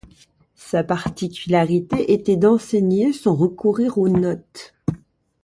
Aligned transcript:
Sa 0.55 0.83
particularité 0.83 2.11
était 2.11 2.35
d'enseigner 2.35 3.13
sans 3.13 3.35
recourir 3.35 3.99
aux 3.99 4.09
notes. 4.09 4.73